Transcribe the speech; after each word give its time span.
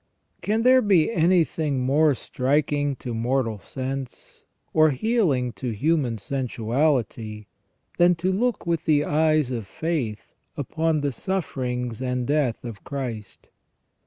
Can 0.41 0.63
there 0.63 0.81
be 0.81 1.11
anything 1.13 1.81
more 1.81 2.15
striking 2.15 2.95
to 2.95 3.13
mortal 3.13 3.59
sense, 3.59 4.41
or 4.73 4.89
healing 4.89 5.51
to 5.61 5.69
human 5.75 6.17
sensuality, 6.17 7.45
than 7.99 8.15
to 8.15 8.31
look 8.31 8.65
with 8.65 8.85
the 8.85 9.05
eyes 9.05 9.51
of 9.51 9.67
faith 9.67 10.33
upon 10.57 11.01
the 11.01 11.11
sufierings 11.11 12.01
and 12.01 12.25
death 12.25 12.65
of 12.65 12.83
Christ 12.83 13.49